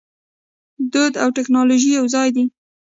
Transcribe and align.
دود 0.93 1.13
او 1.23 1.29
ټیکنالوژي 1.37 1.91
یوځای 1.99 2.29
دي. 2.35 2.45